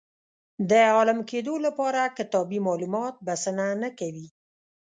[0.69, 4.27] د عالم کېدو لپاره کتابي معلومات بسنه نه کوي.